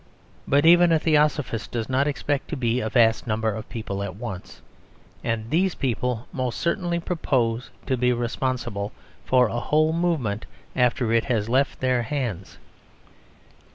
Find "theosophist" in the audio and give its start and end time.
0.97-1.69